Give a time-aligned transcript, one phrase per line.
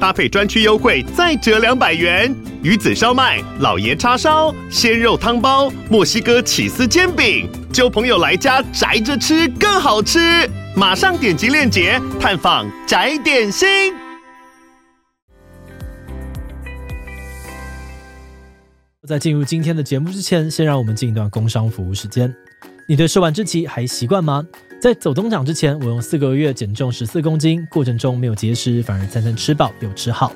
[0.00, 2.34] 搭配专区优惠再折两百元。
[2.62, 10.48] 鱼子烧麦、老爷叉烧、鲜肉汤包、墨西哥起司煎饼，揪朋友来家宅着吃更好吃。
[10.74, 13.94] 马上点击链接探访宅点心。
[19.06, 22.34] 在进入今天的节目之前，先让我们进一段工商服务时间。
[22.88, 24.44] 你对试玩之期还习惯吗？
[24.78, 30.32] 在走钟奖之前，我用四个月减重十四公斤，过程中没有节食，反而餐餐吃饱又吃好。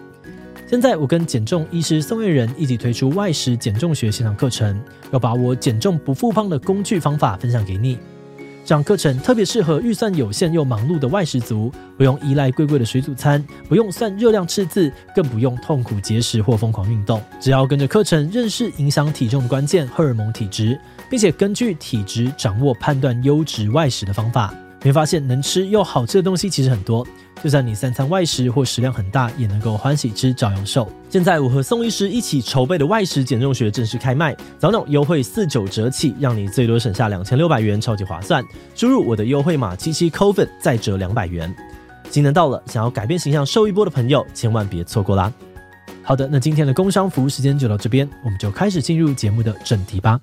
[0.66, 4.80] 现在我跟减重医师宋月仁一起推出外食减重学线上课程，
[5.12, 7.98] 要把我减重不复胖的工具方法分享给你。
[8.64, 17.20] 这堂课程特别适合预算有限又忙碌的外食族，不用依赖贵贵的水煮餐，不用算热量赤字，更不用痛苦节食或疯狂运动。
[17.40, 20.78] 只要跟着课程认识影响体重的关键荷尔蒙体质，
[21.10, 27.06] 并且根据体质掌握判断优质外食的方法，你会发现能吃又好吃的东西其实很多。
[27.42, 30.90] 就算你三餐外食或食量很大，也能够欢喜吃，照样瘦。
[31.08, 38.44] 现在我和宋医师一起筹备的外食减重学正式开卖，早鸟优惠四九折起，让你最多省下两千六百元，超级划算。
[38.74, 41.52] 输入我的优惠码七七 COVID 再折两百元。
[42.10, 45.32] 今年到了，想要改变形象、瘦一波的朋友，千万别错过啦！
[46.02, 50.20] 好的，那今天的工商服务时间就到这边，我们就开始进入节目的正题吧。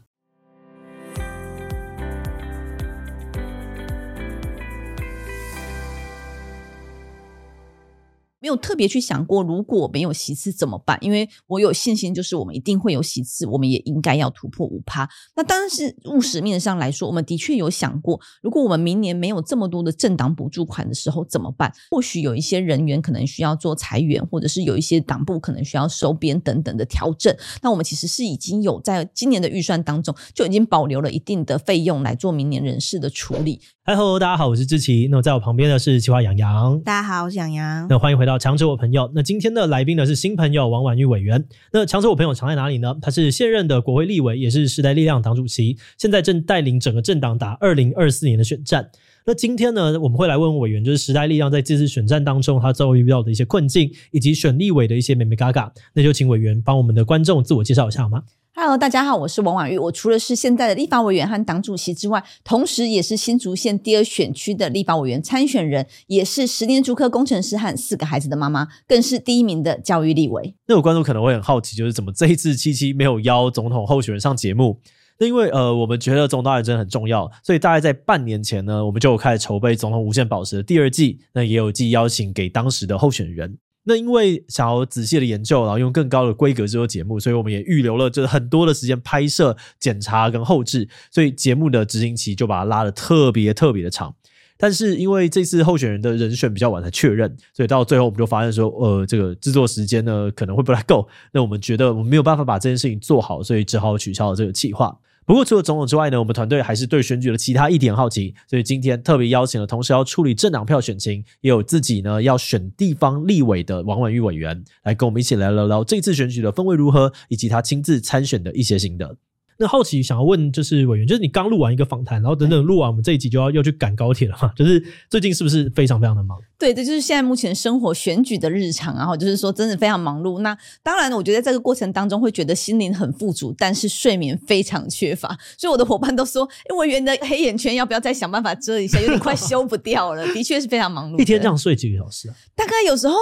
[8.48, 10.98] 没有特别去想过，如果没有席次怎么办？
[11.02, 15.06] 因为我有信心，就是我们一定会有席次，我们也应该要突破五趴。
[15.36, 21.74] 那当然是务实面上来说，我们的确有想过，如果我们明年没有这么多的政党补助款的时候怎么办？
[21.92, 27.36] 或许有一些人员可能需要做裁员，或者是有一些党部可能需要收编等等的调整。
[27.62, 33.60] 那我们其实是已经有在今年的预算当中就已经保留了一定的费用来做明年人事的处理。
[33.90, 35.08] 嗨吼，大家好，我是志奇。
[35.10, 36.78] 那在我旁边的是企划洋洋。
[36.82, 37.88] 大家好，我是洋洋。
[37.88, 38.38] 那欢迎回到。
[38.38, 41.42] 强者我朋友，那今天的来宾呢是新朋友王婉玉委员。
[41.72, 42.94] 那强者我朋友藏在哪里呢？
[43.02, 48.90] 他是现任的国会立委，也是时代力量党主席，现在正带领整个政党打二零二四年的选战。
[49.26, 55.72] 那今天呢，我们会来问委员，就是时代力量在这次选战当中，他遭遇到的一些困境，以及选立委的一些美眉嘎嘎。
[55.94, 58.24] 那就请委员帮我们的观众自我介绍一下好吗
[58.60, 59.78] ？Hello，大家好，我是王婉玉。
[59.78, 70.56] 我除了是现在的立法委员和党主席之外，同时也是新竹县第二选区的立法委员参选人，也是十年竹科工程师和四个孩子的妈妈，更是第一名的教育立委。
[70.66, 74.82] 那有观众可能会很好奇，就是怎么这一次七七没有邀总统候选人上节目？
[75.20, 83.60] 那因为呃，我们觉得总统大选真的很重要，所以大概在半年前呢，我们就有开始筹备《总统无限宝石》的第二季，那也有寄邀请给当时的候选人。
[83.88, 94.14] 那因为想要仔细的研究，然后用更高的规格制作节目，所以我们也预留了就是很多的时间拍摄、检查跟后置，所以节目的执行期就把它拉得特别特别的长。
[94.58, 101.08] 但是因为这次候选人的人选比较晚才确认，所以到最后我们就发现说，呃，这个制作时间呢可能会不太够。
[101.32, 104.98] 那我们觉得我们没有办法把这件事情做好，所以只好取消了这个计划。
[105.28, 119.18] 不过除了总统之外呢，我们团队还是对选举的其他一点好奇，所以今天特别邀请了同时要处理政党票选情，也有自己呢要选地方立委的王婉玉委员，来跟我们一起来聊聊这次选举的氛围如何，以及他亲自参选的一些心得。
[119.60, 124.52] 那好奇想要问，就是委员，就是你刚录完一个访谈，然后等等录完，我们这一集就要要去赶高铁了嘛？
[124.56, 126.38] 就是最近是不是非常非常的忙？
[126.60, 130.40] 对，这就是现在目前生活选举的日常，然后就是说真的非常忙碌。
[130.40, 135.38] 那当然，我觉得在这个过程当中会觉得心灵很富足，但是睡眠非常缺乏。
[135.58, 139.00] 所以我的伙伴都说，哎，委员的黑眼圈要不要再想办法遮一下？
[139.00, 140.26] 有点快 修不掉了。
[140.34, 142.36] 的确是非常忙碌，一天这样睡几个小时啊？
[142.56, 143.16] 大概有时候。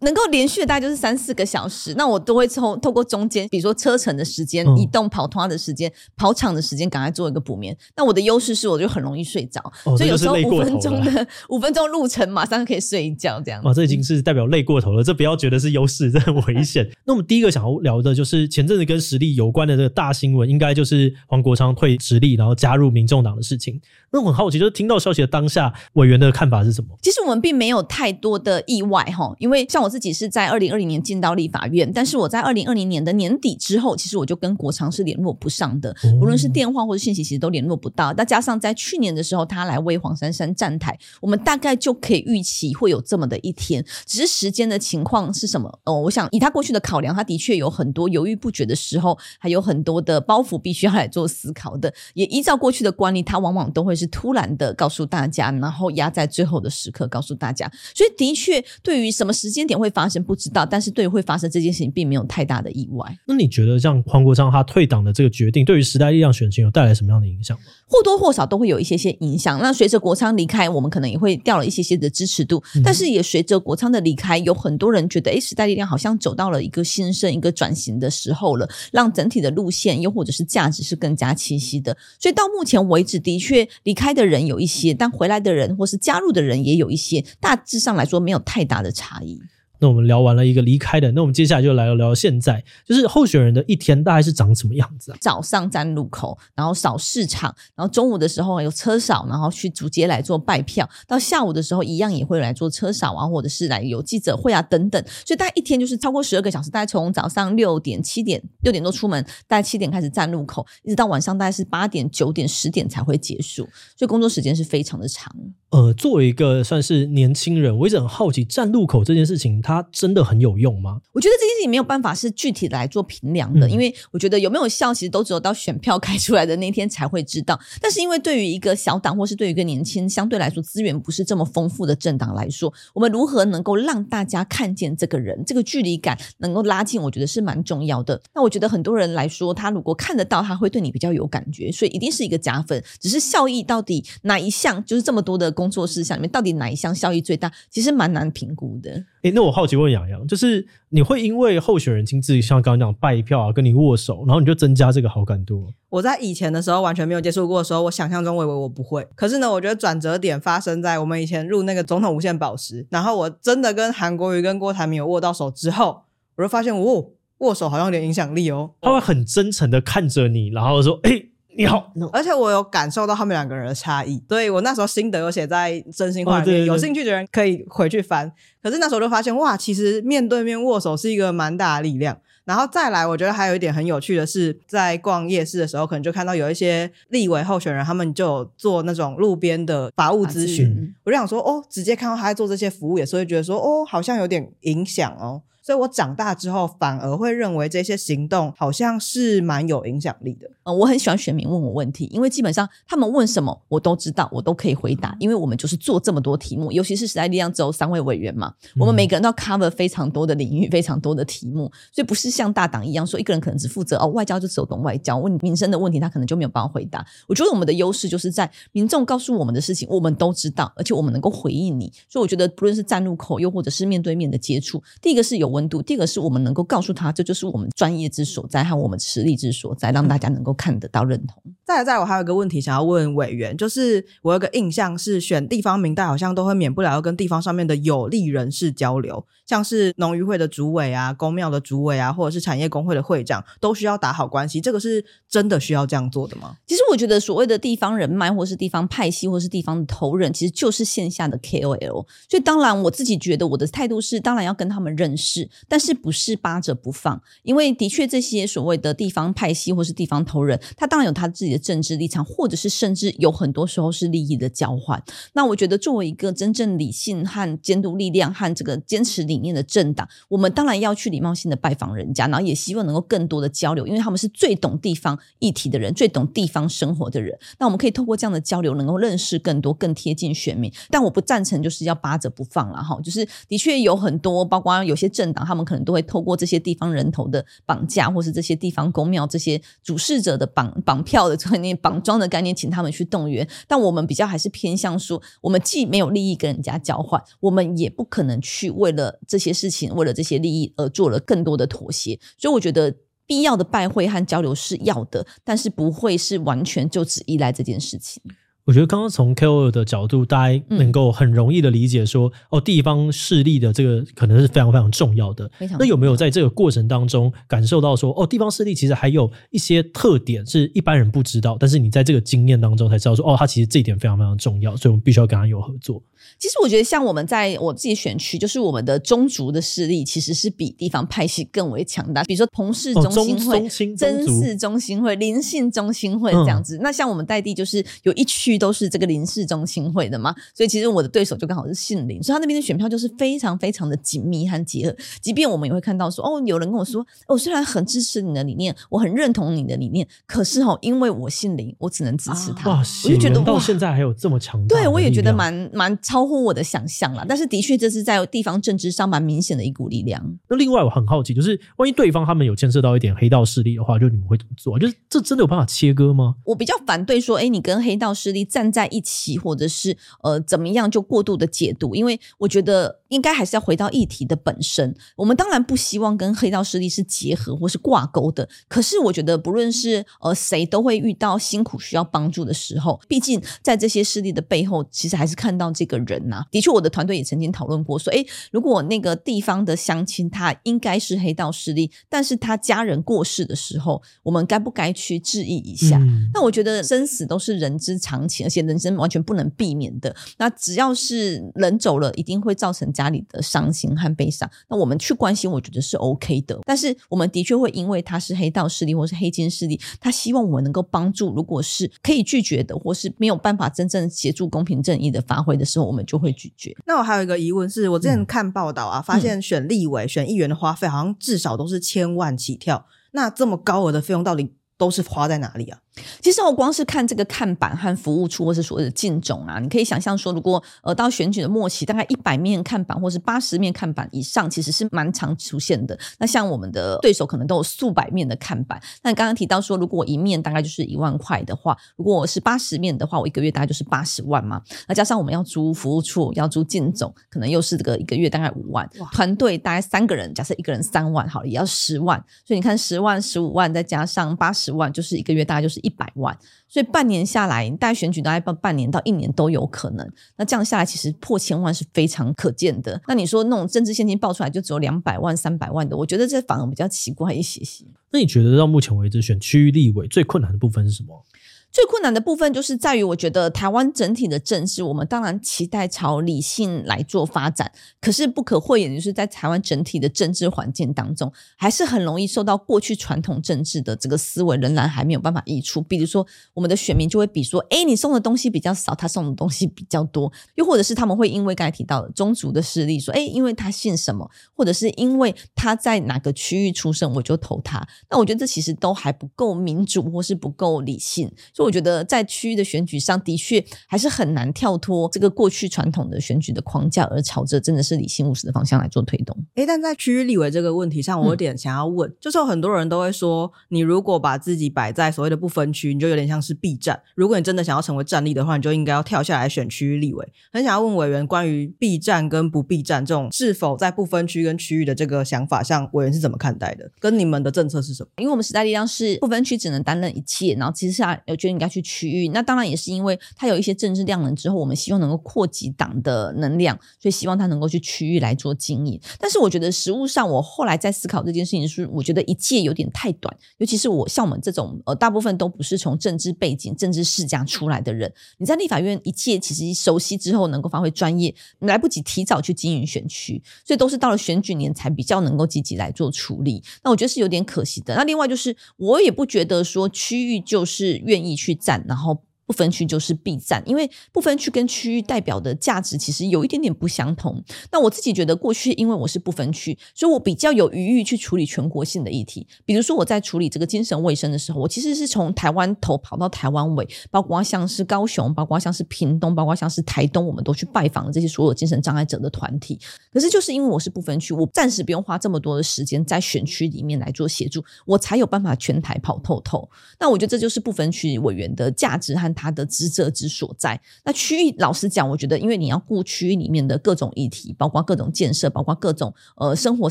[0.00, 7.76] 能够连续的大概就是三四个小时，那我都会透透过中间，比如说车程的时间、移动跑团的时间、跑场的时间，赶快做一个补眠。
[7.96, 13.62] 那我的优势是，我就很容易睡着，哦、所以有时候五分钟的 五分钟路程，马上可以睡一觉这样。
[13.62, 16.88] 哇，这已经是代表累过头了，这不要觉得是优势， 这很危险。
[17.06, 23.80] 那我们第一个想要聊的就是前阵子跟实力有关的这个大新闻，应该就是黄国昌退实力，然后加入民众党的事情。
[24.10, 26.88] 那我很好奇，就是听到消息的当下，委员的看法是什么？
[27.02, 29.58] 其实我们并没有太多的意外哈，因为。
[29.68, 38.14] 像我自己是在二零二零年进到立法院，但是我在二零二零年的年底之后，其实我就跟国常是联络不上的，无论是电话或者信息，其实都联络不到。
[38.14, 45.78] 再加上在去年的时候，他来为黄珊珊站台，我们大概就可以预期会有这么的一天，只是时间的情况是什么？
[45.84, 51.92] 哦，我想以他过去的考量，他的确有很多犹豫不决的时候，还有很多的包袱必须要来做思考的。
[52.14, 57.70] 也依照过去的惯例，他往往都会是突然的告诉大家，然后压在最后的时刻告诉大家。
[57.94, 63.18] 所以的确，对于什么时间点会发生不知道，但是对于会发生这件事情，并没有太大的意外。
[63.26, 67.64] 那你觉得像黄国昌他退党的这个决定，对于时代力量选情有带来什么样的影响吗？
[67.88, 69.58] 或多或少都会有一些些影响。
[69.60, 72.62] 那随着国昌离开，我们可能也会掉了一些些的支持度。
[72.76, 81.96] 嗯、但是也随着国昌的离开，有很多人觉得，哎，时代力量好像走到了一个新生、一个转型的时候了，让整体的路线又或者是价值是更加清晰的。
[82.20, 87.24] 所以到目前为止，的确离开的人有一些，但回来的人或是加入的人也有一些。
[87.40, 89.40] 大致上来说，没有太大的差异。
[89.80, 95.18] 那我们聊完了一个离开的，那我们接下来就来聊聊现在，就是候选人的一天大概是长什么样子啊？
[95.20, 113.62] 早上站路口，然后扫市场，然后中午的时候有车扫，然后去主街来做拜票，到下午的时候一样也会来做车扫啊，或者是来有记者会啊等等，所以大概一天就是超过十二个小时，大概从早上六点、七点、六点多出门，大概七点开始站路口，一直到晚上大概是八点、九点、十点才会结束，
[113.96, 115.32] 所以工作时间是非常的长。
[115.70, 120.98] 呃，作为一个算是年轻人，我一直很好奇站路口这件事情，它真的很有用吗？
[121.12, 127.60] 我觉得这件事情没有办法是具体的来做评量的，嗯、因为我觉得有没有效，其实都只有到选票开出来的那天才会知道。
[127.78, 138.18] 但是因为对于一个小党，或是对于一个年轻、相对来说资源不是这么丰富的政党来说，我们如何能够让大家看见这个人，这个距离感能够拉近，我觉得是蛮重要的。
[138.34, 142.82] 那我觉得很多人来说，他如果看得到，他会对你比较有感觉，所以一定是一个加分。
[142.98, 149.04] 只是效益到底哪一项，就是这么多的工作事项里面，到底哪一项效益最大，其实蛮难评估的。
[149.22, 155.66] 诶，那我好奇问洋洋，就是你会因为候选人亲自像刚刚讲拜票啊，跟你握手，然后你就增加这个好感度？
[155.88, 159.04] 我在以前的时候完全没有接触过的时候，我想象中我以为我不会。
[159.16, 166.02] 可是呢，我觉得转折点发生在我们以前入那个总统无限宝石，然后我真的跟韩国瑜跟郭台铭有握到手之后，
[166.36, 168.70] 我就发现，哦，握手好像有点影响力哦。
[168.80, 171.27] 他会很真诚的看着你，然后说，诶。
[171.58, 178.30] 你好，而且我有感受到他们两个人的差异，所以我那时候心得有写在真心话里面，哦、对对对，有兴趣的人可以回去翻。
[178.62, 182.16] 可是那时候就发现，哇，其实面对面握手是一个蛮大的力量。
[182.44, 190.68] 然后再来，我觉得还有一点很有趣的是，在逛夜市的时候，可能就看到有一些立委候选人，他们就有做那种路边的法务咨询。
[190.68, 195.42] 嗯、我就想说，哦，直接看到他在做这些服务，也是会觉得说，哦，好像有点影响哦。
[195.68, 200.50] 所以我长大之后反而会认为这些行动好像是蛮有影响力的。
[200.62, 205.14] 嗯，我很喜欢选民问我问题，因为基本上他们问什么我都知道，我都可以回答。
[205.20, 217.06] 因为我们就是做这么多题目，尤其是时代力量只有三位委员嘛，我们每个人都要 cover 非常多的领域，非常多的题目，所以不是像大党一样说一个人可能只负责哦外交就只有懂外交，问民生的问题他可能就没有办法回答。
[217.26, 221.92] 我觉得我们的优势就是在民众告诉我们的事情，我们都知道，而且我们能够回应你。
[222.08, 226.38] 所以我觉得不论是站路口，又或者是面对面的接触，第一个是有温度，第二个是我们。
[226.38, 231.42] 能够告诉他，这就是我们专业之所在和我们实力之所在，让大家能够看得到认同。
[231.64, 244.60] 再来，再来，我还有一个问题想要问委员，就是我有个印象是选地方民代好像都会免不了要跟地方上面的有利人士交流，像是农渔会的主委啊、公庙的主委啊，或者是产业工会的会长，都需要打好关系。
[244.60, 246.56] 这个是真的需要这样做的吗？
[246.66, 252.06] 其实我觉得所谓的地方人脉，或是地方派系，或是地方的头人，其实就是线下的 KOL。
[252.30, 256.38] 所以当然，我自己觉得我的态度是，当然要跟他们认识，但是不是。
[256.40, 265.02] 扒着不放，因为的确这些所谓的地方派系或是地方头人，他当然有他自己的政治立场，或者是甚至有很多时候是利益的交换。
[265.32, 277.36] 那我觉得作为一个真正理性和监督力量和这个坚持理念的政党，我们当然要去礼貌性的拜访人家，然后也希望能够更多的交流，因为他们是最懂地方议题的人，最懂地方生活的人。
[277.58, 280.72] 那我们可以透过这样的交流，能够认识更多、更贴近选民。
[280.90, 286.18] 但我不赞成就是要扒着不放了哈，就是的确有很多，包括有些政党，他们可能都会透。
[286.28, 293.48] 过这些地方人头的绑架，或是这些地方公庙这些主事者的绑绑票的概念、绑桩的概念，请他们去动员。
[293.66, 302.18] 但我们比较还是偏向说，我们既没有利益跟人家交换，我们也不可能去为了这些事情、为了这些利益而做了更多的妥协。
[302.36, 308.22] 所以我觉得必要的拜会和交流是要的，但是不会是完全就只依赖这件事情。
[308.68, 315.50] 我觉得刚刚从 KOL 的角度，大家能够很容易的理解说，嗯、哦，地方势力的这个可能是非常非常重要的。
[315.78, 326.02] 那有没有在这个过程当中感受到说，哦，地方势力其实还有一些特点是一般人不知道，但是你在这个经验当中才知道说，哦，他其实这一点非常非常重要，所以我们必须要跟他有合作。
[326.38, 332.22] 其实我觉得，像我们在我自己选区，就是我们的宗族的势力，其实是比地方派系更为强大。
[332.24, 336.76] 比如说彭氏中心会、哦、曾氏中心会、林姓中心会这样子。
[336.78, 344.96] 嗯、那像我们在地，就是有一区都是这个林氏中心会的嘛，所以其实我的对手就刚好是姓林，所以他那边的选票就是非常非常的紧密和结合。
[345.20, 352.70] 即便我们也会看到说，哦，有人跟我说，我、哦、虽然很支持你的理念，我很认同你的理念，可是哦，因为我姓林，我只能支持他。
[352.70, 356.28] 啊、哇，我就觉得到现在还有这么强大，对我也觉得蛮蛮超。
[356.28, 360.22] 乎我的想象啦，但是的确这是在地方政治上蛮明显的一股力量。
[360.46, 364.78] 那另外我很好奇，就是万一对方他们有牵涉到一点黑道势力的话，就你们会怎么做？
[364.78, 366.34] 就是这真的有办法切割吗？
[366.44, 374.94] 我比较反对说，哎，你跟黑道势力站在一起，或者是呃怎么样就过度的解读，因为我觉得应该还是要回到议题的本身。
[375.16, 386.18] 我们当然不希望跟黑道势力是结合或是挂钩的，可是我觉得不论是呃谁都会遇到辛苦需要帮助的时候，毕竟在这些势力的背后，其实还是看到这个人。
[386.28, 395.96] 呐，的确，我的团队也曾经讨论过，说，诶，如果那个地方的乡亲他应该是黑道势力，但是他家人过世的时候，我们该不该去质疑一下？
[395.98, 400.14] 嗯、那我觉得生死都是人之常情，而且人生完全不能避免的。
[400.36, 404.50] 那只要是人走了，一定会造成家里的伤心和悲伤。
[404.68, 406.58] 那我们去关心，我觉得是 OK 的。
[406.64, 416.04] 但是我们的确会因为他是黑道势力或是黑金势力，他希望我们能够帮助，如果是可以拒绝的，或是没有办法真正协助公平正义的发挥的时候，我们。
[416.08, 416.74] 就会拒绝。
[416.86, 422.86] 那我还有一个疑问是，我之前看报道啊，嗯、发现选立委、选议员的花费好像至少都是千万起跳。
[423.10, 425.80] 那这么高额的费用，到底都是花在哪里啊？
[426.20, 435.98] 其实我光是看这个看板和服务处，或是所谓的竞种啊，你可以想象说，如果呃到选举的末期，大概一百面看板或是八十面看板以上，其实是蛮常出现的。
[436.18, 438.80] 那像我们的对手可能都有数百面的看板。
[439.02, 444.62] 那你刚刚提到说，如果一面大概就是一万块的话，如果我是八十面的话，我一个月大概就是八十万嘛。
[444.86, 448.88] 那加上我们要租服务处，要租竞种，可能又是这个一个月大概五万。
[449.12, 452.22] 团队大概三个人，假设一个人三万，好了，也要十万。
[452.44, 456.36] 所以你看，十万、十五万再加上八十万，就是一个月大概就是一一百万。
[456.68, 460.06] 所以半年下来，大概选举大概半半年到一年都有可能。
[460.36, 463.00] 那这样下来，其实破千万是非常可见的。
[463.08, 467.86] 那你说那种政治现金爆出来就只有两百万、三百万的，我觉得这反而比较奇怪一些些。
[468.10, 471.24] 那你觉得到目前为止选区域立委最困难的部分是什么？
[471.70, 477.70] 最困难的部分就是在于，我觉得台湾整体的政治，我们当然期待朝理性来做发展，
[478.00, 485.80] 可是不可讳言，就是在台湾整体的政治环境当中，还是很容易受到过去传统政治的这个思维仍然还没有办法溢出。
[485.82, 497.86] 比如说，我们的选民就会比说，哎，你送的东西比较少，他送的东西比较多；又或者是他们会因为刚才提到的宗族的势力，说，哎，因为他姓什么，或者是因为他在哪个区域出生，我就投他。
[498.10, 501.30] 那我觉得这其实都还不够民主，或是不够理性。
[501.52, 509.36] 所以我觉得在区域的选举上的确还是很难跳脱这个过去传统的选举的框架，而朝着真的是理性务实的方向来做推动。
[509.56, 516.98] 诶，但在区域立委这个问题上，我有点想要问，嗯、就是有很多人都会说，你如果把自己摆在所谓的不分区，你就有点像是避战。
[517.14, 520.26] 如果你真的想要成为战力的话，你就应该要跳下来选区域立委。
[520.50, 526.90] 很想要问委员关于避战跟不避战这种是否在不分区跟区域的这个想法上，委员是怎么看待的？
[526.98, 528.08] 跟你们的政策是什么？
[528.16, 531.82] 因为我们时代力量是不分区只能担任一切，然后其实下我觉得应该去。
[531.88, 539.00] 区域，那当然也是因为他有一些政治量能之后，我们希望能够扩及党的能量，所以希望他能够去区域来做经营。
[539.18, 556.62] 但是我觉得实务上，我后来在思考这件事情是，我觉得一届有点太短，尤其是我像我们这种呃，大部分都不是从政治背景、政治世家出来的人，你在立法院一届其实熟悉之后，能够发挥专业，来不及提早去经营选区，所以都是到了选举年才比较能够积极来做处理。
[556.84, 557.94] 那我觉得是有点可惜的。
[557.94, 561.82] 那另外就是，我也不觉得说区域就是愿意去站。
[561.86, 567.44] 然后不分区就是 B 站，因为不分区跟区域代表的价值其实有一点点不相同。
[567.70, 572.46] 那我自己觉得，过去因为我是不分区，所以我比较有余裕去处理全国性的议题。
[572.64, 582.80] 比如说我在处理这个精神卫生的时候，我其实是从台湾头跑到台湾尾，包括像是高雄，包括像是屏东，包括像是台东，我们都去拜访了这些所有精神障碍者的团体。
[583.12, 589.68] 可是就是因为我是不分区，我暂时不用花这么多的时间在选区里面来做协助，我才有办法全台跑透透。
[590.00, 592.32] 那我觉得这就是不分区委员的价值和。
[592.38, 593.80] 他的职责之所在。
[594.04, 599.90] 那区域，老实讲，我觉得，因为你要顾区域里面的各种议题，包括各种建设，包括各种呃生活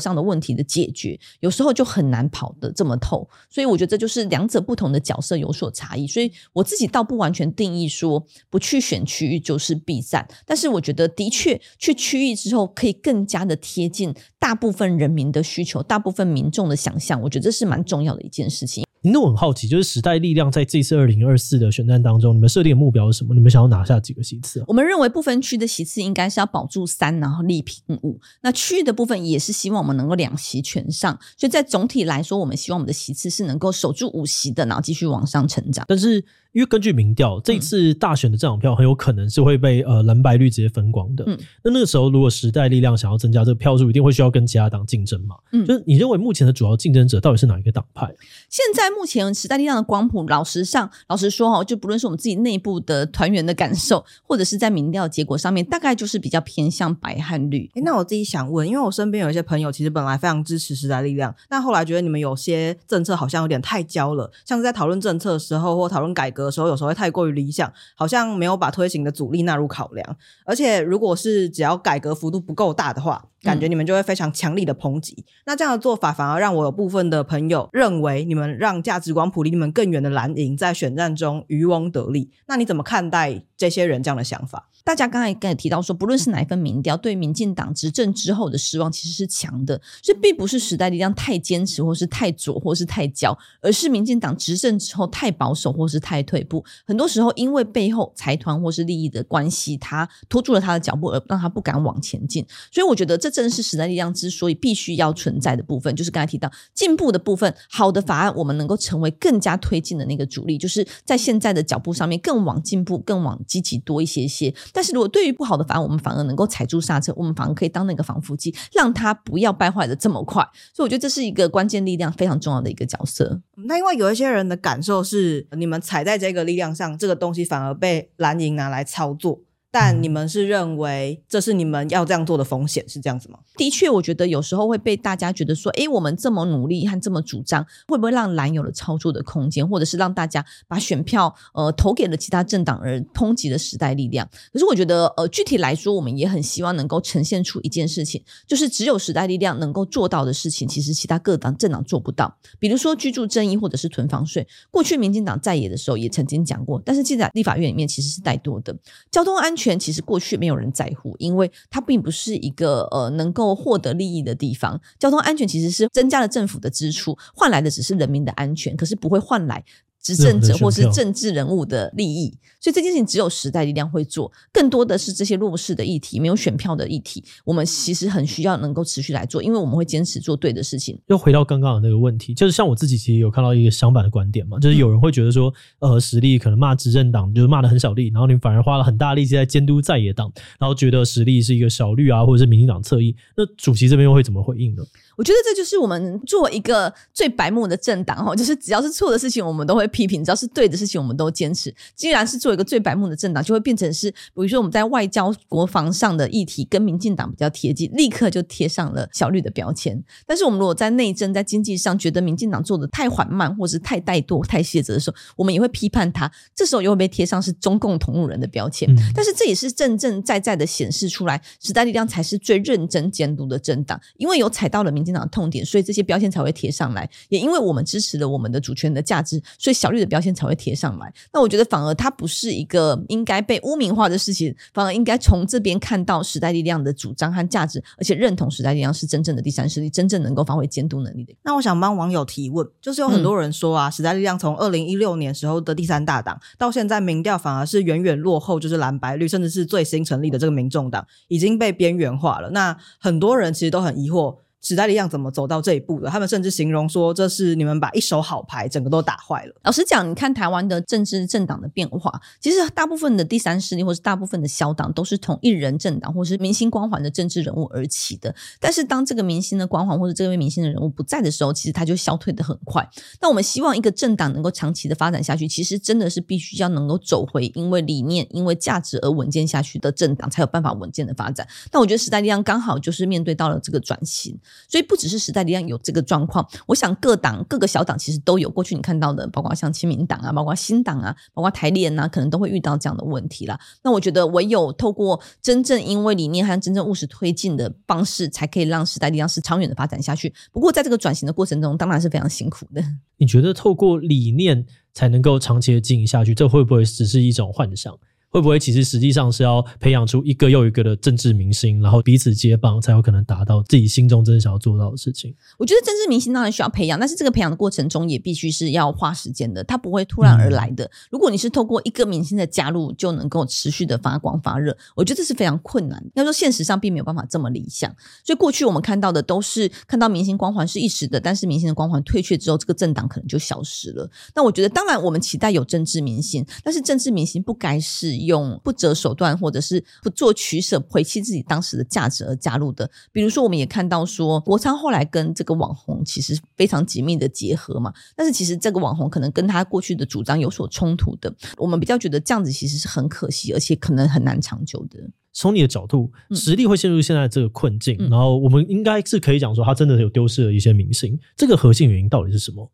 [0.00, 3.28] 上的问题的解决，有时候就很难跑得这么透。
[3.50, 6.06] 所以，我觉得这就是两者不同的角色有所差异。
[6.06, 17.20] 所以，我自己倒不完全定义说不去选区域就是避战，但是我觉得的确去区域之后，可以更加的贴近大部分人民的需求，大部分民众的想象。
[17.20, 18.87] 我觉得这是蛮重要的一件事情。
[19.12, 23.34] 那我很好奇，就是时代力量在这次二零二四的选战当中，你们设定的目标是什么？
[23.34, 24.64] 你们想要拿下几个席次啊？
[24.68, 28.20] 我们认为不分区的席次应该是要保住三，然后力拼五。
[28.42, 31.18] 那区域的部分也是希望我们能够两席全上。
[31.36, 35.84] 所以在总体来说，我们希望我们的席次是能够守住五席的，然后继续往上成长。
[35.88, 36.24] 但是。
[36.58, 41.22] 因为根据民调，这次大选的这场票很有可能是会被呃蓝白绿直接分光的。
[41.24, 45.36] 嗯，那那个时候，如果时代力量想要增加这个票数，一定会需要跟其他党竞争嘛。
[45.52, 48.12] 嗯，就是你认为目前的主要竞争者到底是哪一个党派？
[48.50, 57.70] 现在目前时代力量的光谱，老实上，老实说哈，就不论是我们自己内部的团员的感受，或者是在民调结果上面，大概就是比较偏向白和绿。
[57.76, 67.38] 诶，那我自己想问，因为我身边有一些朋友，其实本来非常支持时代力量，但后来觉得你们有些政策好像有点太焦了，像是在讨论政策的时候或讨论改革的时候，有时候会太过于。
[67.38, 75.14] 理想好像没有把推行的阻力纳入考量，而且如果是只要改革幅度不够大的话，感觉你们就会非常强力的抨击。
[75.18, 82.30] 嗯、那这样的做法反而让我有部分的朋友认为你们让价值观谱离你们更远的蓝营在选战中渔翁得利。
[82.46, 84.68] 那你怎么看待这些人这样的想法？
[84.84, 96.64] 大家刚才刚才提到说，不论是哪一份民调，对民进党执政之后的失望其实是强的，所以并不是时代力量太坚持，或是太左，或是太骄，而是民进党执政之后太保守，或是太退步。
[96.86, 102.46] 很多时候，因为背后财团或是利益的关系，他拖住了他的脚步，而让他不敢往前进。
[102.72, 114.54] 所以，我觉得这正是时代力量之所以必须要存在的部分，就是刚才提到进步的部分，好的法案，我们能够成为更加推进的那个主力，就是在现在的脚步上面更往进步、更往积极多一些些。
[114.72, 120.42] 但是如果对于不好的法案，我们反而能够踩住刹车，我们反而可以当那个防腐剂，让它不要败坏的这么快。
[120.74, 123.40] 所以我觉得这是一个关键力量，非常重要的一个角色。
[123.54, 129.40] 那因为有一些人的感受是，你们踩在这个力量上，这个东西反而被蓝营拿来操作。
[129.70, 133.38] 但你们是认为这是你们要这样做的风险，是这样子吗？
[133.56, 144.26] 的确，我觉得有时候会被大家觉得说，诶，我们这么努力和这么主张，会不会让蓝有了操作的空间，或者是让大家把选票呃投给了其他政党而抨击了时代力量？
[144.52, 152.34] 可是我觉得，呃，具体来说，我们也很希望能够呈现出一件事情，就是只有时代力量能够做到的事情，其实其他各党政党做不到。
[152.58, 158.74] 比如说居住争议或者是囤房税，过去民进党在野的时候也曾经讲过，但是现在立法院里面其实是怠多的，
[159.10, 159.57] 交通安全。
[159.58, 164.80] 权其实过去没有人在乎，因为它并不是一个呃能够获得利益的地方。
[164.98, 169.64] 交通安全其实是增加了政府的支出，换来的只是人民的安全，可是不会换来。
[170.08, 180.98] 执政者或是政治人物的利益，所以这件事情只有时代力量会做，更多的是这些弱势的议题，没有选票的议题，我们其实很需要能够持续来做，因为我们会坚持做对的事情。
[181.08, 194.82] 又回到刚刚的那个问题，就是像我自己其实有看到一个相反的观点嘛，就是有人会觉得说，呃，实力可能骂执政党就是骂的很小力，然后你反而花了很大力气在监督在野党，然后觉得实力是一个小绿啊，或者是民进党侧翼，那主席这边又会怎么回应呢？
[195.18, 201.74] 我觉得这就是我们做一个最白目的政党哈，就是只要是错的事情，我们都会批评；只要是对的事情，我们都坚持。
[201.96, 210.00] 既然是做一个最白目的政党，就会变成是，比如说我们在外交、国防上的议题跟民进党比较贴近，立刻就贴上了小绿的标签。
[210.24, 216.30] 但是我们如果在内政、在经济上觉得民进党做的太缓慢，或是太怠惰、太卸责的时候，我们也会批判他。
[216.54, 218.88] 这时候又会被贴上是中共同路人的标签。
[219.12, 225.07] 但是这也是正正在在的显示出来，时代力量才是最认真监督的政党，因为有踩到了民。
[225.14, 227.08] 的痛点，所以这些标签才会贴上来。
[227.28, 231.12] 也因为我们支持了我们的主权的价值，所以小绿的标签才会贴上来。
[231.32, 241.34] 那我觉得反而它不是一个应该被污名化的事情，反而应该从这边看到时代力量的主张和价值，而且认同时代力量是真正的第三势力，真正能够发挥监督能力的。
[241.44, 252.50] 那我想帮网友提问，就是有很多人说啊，时代力量从二零一六年时候的第三大党，到现在民调反而是远远落后，就是蓝白绿，甚至是最新成立的这个民众党已经被边缘化了。
[252.50, 254.36] 那很多人其实都很疑惑。
[254.60, 256.10] 时代力量怎么走到这一步的？
[256.10, 259.54] 他们甚至形容说，这是你们把一手好牌整个都打坏了。
[259.62, 268.34] 老实讲，你看台湾的政治政党的变化，其实大部分的第三势力或是大部分的小党都是从一人政党或是明星光环的政治人物而起的。
[268.60, 272.86] 但是当这个明星的光环或者这位明星的人物不在的时候，其实他就消退得很快。
[273.20, 281.46] 那我们希望一个政党能够长期的发展下去，其实真的是必须要能够走回因为理念、因为价值而稳健下去的政党，才有办法稳健的发展。
[281.70, 284.36] 但我觉得时代力量刚好就是面对到了这个转型。
[284.68, 288.48] 所以不只是时代力量有这个状况，我想各党各个小党其实都有。
[288.50, 293.56] 过去你看到的，包括像亲民党啊，包括新党啊，包括台联啊，可能都会遇到这样的问题啦。
[293.84, 300.34] 那我觉得唯有透过真正因为理念和真正务实推进的方式，才可以让时代力量是长远的发展下去。
[300.50, 302.82] 不过在这个转型的过程中，当然是非常辛苦的。
[303.18, 307.96] 你觉得透过理念才能够长期的经营下去，这会不会只是一种幻想？
[308.30, 315.34] 会不会其实实际上是要培养出一个又一个的政治明星，然后彼此接棒，才有可能达到自己心中真正想要做到的事情？
[315.58, 320.84] 我觉得政治明星当然需要培养，但是这个培养的过程中也必须是要花时间的，它不会突然而来的。
[320.84, 326.04] 嗯、如果你是透过一个明星的加入就能够持续的发光发热，我觉得这是非常困难。
[326.14, 327.90] 要说现实上并没有办法这么理想，
[328.24, 334.10] 所以过去我们看到的都是看到明星光环是一时的，但是明星的光环退却之后，这个政党可能就消失了。
[334.34, 342.90] 那我觉得，当然我们期待有政治明星，但是政治明星不该是用不择手段或者是不做取舍、回弃自己当时的价值而加入的。
[343.12, 351.34] 比如说，我们也看到说，国昌后来跟这个网红其实非常紧密的结合嘛，但是其实这个网红可能跟他过去的主张有所冲突的。
[351.56, 354.98] 我们比较觉得这样子其实是很可惜，而且可能很难长久的。
[355.38, 361.16] 从你的角度，实力会陷入现在这个困境，嗯、然后我们应该是可以讲说，他真的有丢失了一些明星。
[361.36, 362.68] 这个核心原因到底是什么？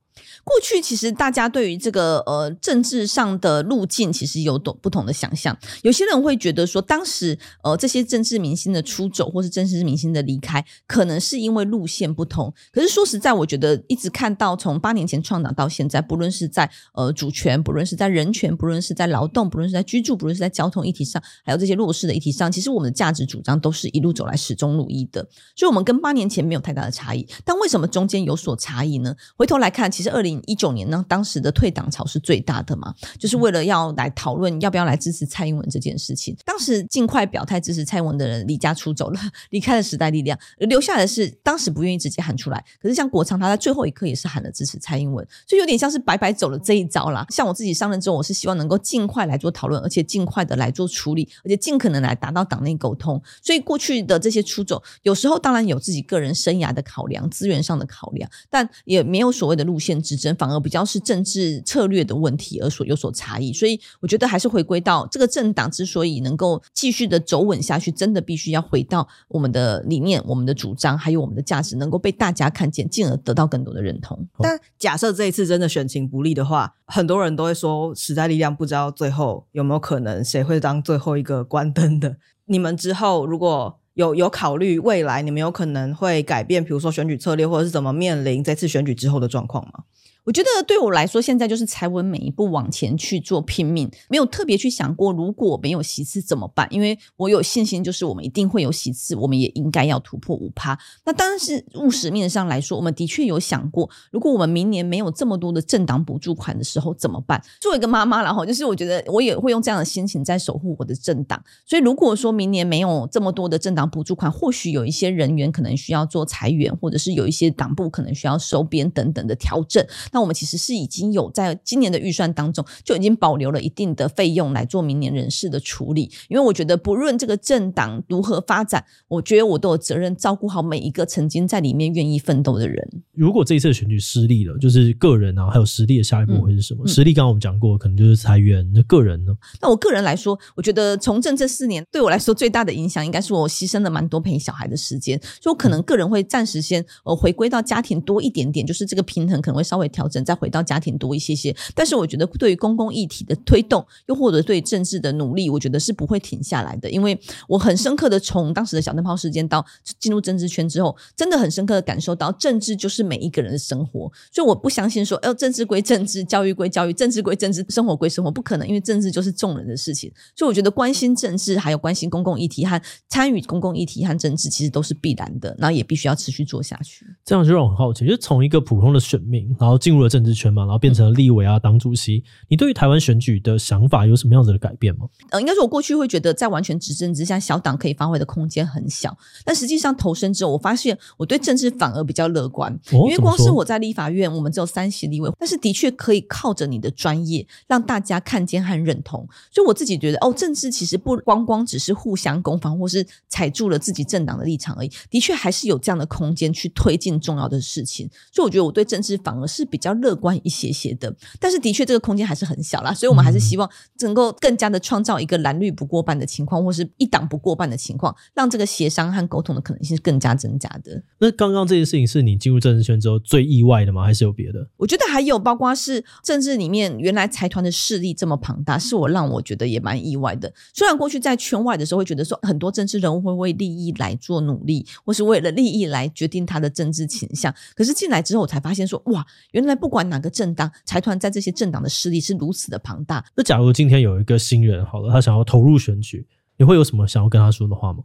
[0.44, 5.56] 过去其实大家对于这个呃政治上的路径其实有懂不同的想象。
[5.82, 12.52] 有些人会觉得说，当时呃这些政治明星的出走或是政治明星的离开，可能是因为路线不同。
[12.72, 25.20] 可是说实在，我觉得一直看到从八年前创党到现在，不论是在呃主权，不论是在人权，不论是在劳动，不论是在居住，不论是在交通议题上，还有这些弱势的议题上，其实我们的价值主张都是一路走来始终如一的。
[25.56, 27.26] 所以，我们跟八年前没有太大的差异。
[27.44, 29.14] 但为什么中间有所差异呢？
[29.36, 36.36] 回头来看，其实二零一九年呢，当时的退党潮是最大的嘛，就是为了要来讨论要不要来支持蔡英文这件事情。
[36.44, 42.64] 当时尽快表态支持蔡英文的人离家出走了， 离开了时代力量，留下来的是当时不愿意直接喊出来。
[42.80, 47.26] 可是像国昌，他在最后一刻也是喊了支持蔡英文，所以有点像是白白走了这一招啦。
[47.30, 53.20] 像我自己上任之后，我是希望能够尽快来做讨论，而且尽快的来做处理，而且尽可能来达到党内沟通。
[53.42, 74.26] 所以过去的这些出走，有时候当然有自己个人生涯的考量、资源上的考量，但也没有所谓的路线之争，反而比较是政治策略的问题而所有所差异，所以我觉得还是回归到这个政党之所以能够继续的走稳下去，真的必须要回到我们的理念、我们的主张，还有我们的价值，能够被大家看见，进而得到更多的认同。
[74.38, 82.16] 但假设这一次真的选情不利的话，很多人都会说时代力量不知道最后有没有可能谁会当最后一个关灯的。
[82.46, 89.84] 你们之后如果有有考虑未来，你们有可能会改变，比如说选举策略，或者是怎么面临这次选举之后的状况吗？
[90.24, 96.66] 我觉得对我来说，现在就是踩稳每一步往前去做拼命，没有特别去想过如果没有席次怎么办。
[96.70, 100.78] 因为我有信心，就是我们一定会有席次，我们也应该要突破五趴。
[101.04, 107.42] 那当然是务实面上来说，我们的确有想过，如果我们明年没有这么多的政党补助款的时候怎么办？
[107.60, 111.42] 作为一个妈妈，然后就是我觉得我也会用这样的心情在守护我的政党。
[111.66, 119.84] 所以如果说明年没有这么多的政党补助款，或许有一些人员可能需要做裁员，或者是有一些党部可能需要收编等等的调整。
[120.14, 132.88] 那我们其实是已经有在今年的预算当中就已经保留了一定的费用来做明年人事的处理，因为我觉得不论这个政党如何发展，我觉得我都有责任照顾好每一个曾经在里面愿意奋斗的人。
[133.12, 136.84] 如果这一次的选举失利了，就是个人啊，还有实力的下一步会是什么？
[136.84, 138.64] 嗯、实力刚刚我们讲过，可能就是裁员。
[138.72, 139.32] 那个人呢？
[139.60, 150.48] 那我个人来说，我觉得从政这四年对我来说最大的影响，应该是我牺牲了蛮多陪小孩的时间，所以我可能个人会暂时先呃回归到家庭多一点点，就是这个平衡可能会稍微调整，再回。
[150.54, 156.88] 到家庭多一些些，但是我觉得对于公共议题的推动，又或者对政治的努力，我觉得是不会停下来的。
[156.88, 159.66] 因为我很深刻的从当时的小灯泡事件到
[159.98, 164.08] 进入政治圈之后，真的很深刻的感受到，政治就是每一个人的生活。
[164.30, 170.08] 所以我不相信说，呃，政治归政治，教育归教育，政治归政治，生活归生活，不可能，因为政治就是众人的事情。
[170.36, 177.04] 所以我觉得关心政治，还有关心公共议题和参与公共议题和政治，其实都是必然的，然后也必须要持续做下去。
[177.24, 180.64] 这样就让我很好奇，就从一个普通的选民，然后进入了政治圈嘛。
[180.64, 182.24] 然后变成了立委啊，党主席。
[182.48, 185.06] 你对于台湾选举的想法有什么样子的改变吗？
[185.30, 189.16] 呃，应该说，我过去会觉得在完全执政之下，小党可以发挥的空间很小。
[189.44, 192.76] 但实际上投身之后，我发现我对政治反而比较乐观。
[192.90, 199.28] 因为光是我在立法院，我们只有三席立委，但是的确可以靠着你的专业，让大家看见和认同。
[199.50, 204.90] 所以我自己觉得，哦，政治其实不光光只是互相攻防，或是踩住了自己政党的立场而已。
[205.10, 208.08] 的确还是有这样的空间去推进重要的事情。
[208.32, 210.34] 所以我觉得我对政治反而是比较乐观。
[210.42, 213.70] 一些些的，但是的确这个空间还是很小啦，所以我们还是希望
[214.00, 221.00] 能够更加的创造一个蓝绿不过半的情况，或是一党不过半的情况，让这个协商和沟通的可能性是更加增加的。
[221.18, 224.02] 那刚刚这件事情是你进入政治圈之后最意外的吗？
[224.04, 224.68] 还是有别的？
[224.76, 230.52] 我觉得还有，包括是政治里面原来财团的势力这么庞大，是我让我觉得也蛮意外的。
[230.72, 239.73] 虽然过去在圈外的时候会觉得说很多政治人物会为利益来做努力，或是为了利益来决定他的政治倾向，可是进来之后我才发现说哇，原来。
[239.74, 243.24] 不管哪个政党，财团在这些政党的势力是如此的庞大。
[243.34, 248.02] 那假如今天有一个新人好了，他想要投入选举，你会有什么想要跟他说的话吗？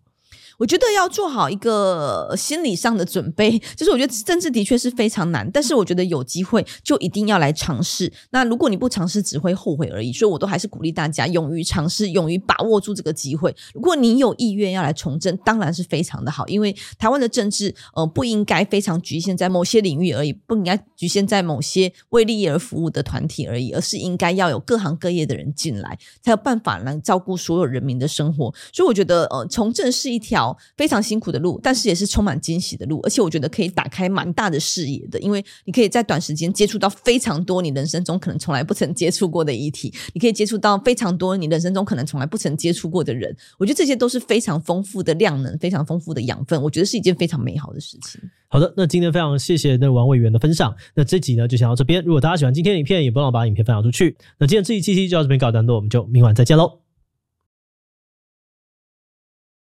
[0.60, 8.12] 我觉得要做好一个心理上的准备， 就是我觉得政治的确是非常难，但是我觉得有机会就一定要来尝试。
[8.32, 10.12] 那如果你不尝试，只会后悔而已。
[10.12, 13.56] 所以我都还是鼓励大家勇于尝试，勇于把握住这个机会。
[13.74, 28.54] 如果你有意愿要来从政，当然是非常的好，因为台湾的政治呃不应该非常局限在某些领域而已，不应该局限在某些为利益而服务的团体而已，而是应该要有各行各业的人进来，才有办法来照顾所有人民的生活。
[28.74, 30.49] 所以我觉得呃从政是一条。
[30.78, 48.22] 非常辛苦的路，但是也是充满惊喜的路，而且我觉得可以打开蛮大的视野的，因为你可以在短时间接触到非常多你人生中可能从来不曾接触过的议题，你可以接触到非常多你人生中可能从来不曾接触过的人，我觉得这些都是非常丰富的量能，非常丰富的养分，我觉得是一件非常美好的事情。
[48.48, 54.18] 好的，那今天非常谢谢那王委员的分享，那这集呢就先到这边，如果大家喜欢今天的影片，也不要忘把影片分享出去。
[54.40, 56.88] 那今天这一期就到这边告一段落，我们就明晚再见喽。